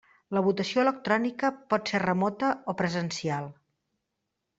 [0.35, 3.51] La votació electrònica pot ser remota o presencial.